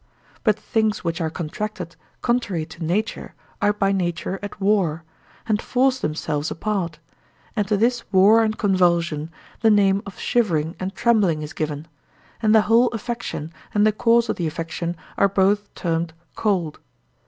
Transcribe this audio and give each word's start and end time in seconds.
But 0.43 0.57
things 0.57 1.03
which 1.03 1.21
are 1.21 1.29
contracted 1.29 1.95
contrary 2.23 2.65
to 2.65 2.83
nature 2.83 3.35
are 3.61 3.71
by 3.71 3.91
nature 3.91 4.39
at 4.41 4.59
war, 4.59 5.03
and 5.47 5.61
force 5.61 5.99
themselves 5.99 6.49
apart; 6.49 6.97
and 7.55 7.67
to 7.67 7.77
this 7.77 8.11
war 8.11 8.41
and 8.43 8.57
convulsion 8.57 9.29
the 9.59 9.69
name 9.69 10.01
of 10.07 10.17
shivering 10.17 10.75
and 10.79 10.95
trembling 10.95 11.43
is 11.43 11.53
given; 11.53 11.87
and 12.41 12.55
the 12.55 12.61
whole 12.61 12.87
affection 12.93 13.53
and 13.75 13.85
the 13.85 13.91
cause 13.93 14.27
of 14.27 14.37
the 14.37 14.47
affection 14.47 14.97
are 15.19 15.29
both 15.29 15.71
termed 15.75 16.13
cold. 16.35 16.79